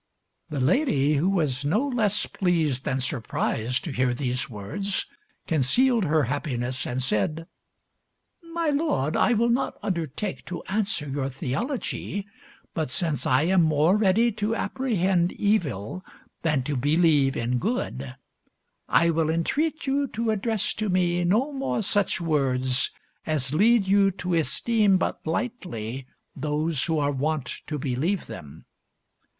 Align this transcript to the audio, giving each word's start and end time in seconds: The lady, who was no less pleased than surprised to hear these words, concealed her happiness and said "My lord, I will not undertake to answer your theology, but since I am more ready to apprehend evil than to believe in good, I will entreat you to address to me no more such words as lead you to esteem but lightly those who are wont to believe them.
The 0.49 0.59
lady, 0.59 1.13
who 1.17 1.29
was 1.29 1.63
no 1.63 1.87
less 1.87 2.25
pleased 2.25 2.85
than 2.85 2.99
surprised 2.99 3.83
to 3.83 3.91
hear 3.91 4.15
these 4.15 4.49
words, 4.49 5.05
concealed 5.45 6.05
her 6.05 6.23
happiness 6.23 6.87
and 6.87 7.03
said 7.03 7.45
"My 8.51 8.71
lord, 8.71 9.15
I 9.15 9.33
will 9.35 9.51
not 9.51 9.75
undertake 9.83 10.43
to 10.45 10.63
answer 10.63 11.07
your 11.07 11.29
theology, 11.29 12.25
but 12.73 12.89
since 12.89 13.27
I 13.27 13.43
am 13.43 13.61
more 13.61 13.95
ready 13.95 14.31
to 14.31 14.55
apprehend 14.55 15.33
evil 15.33 16.03
than 16.41 16.63
to 16.63 16.75
believe 16.75 17.37
in 17.37 17.59
good, 17.59 18.15
I 18.89 19.11
will 19.11 19.29
entreat 19.29 19.85
you 19.85 20.07
to 20.07 20.31
address 20.31 20.73
to 20.73 20.89
me 20.89 21.23
no 21.23 21.53
more 21.53 21.83
such 21.83 22.19
words 22.19 22.89
as 23.27 23.53
lead 23.53 23.87
you 23.87 24.09
to 24.09 24.33
esteem 24.33 24.97
but 24.97 25.27
lightly 25.27 26.07
those 26.35 26.85
who 26.85 26.97
are 26.97 27.11
wont 27.11 27.61
to 27.67 27.77
believe 27.77 28.25
them. 28.25 28.65